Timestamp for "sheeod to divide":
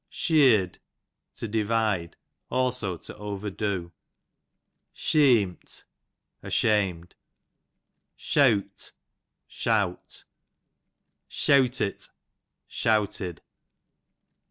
0.09-2.15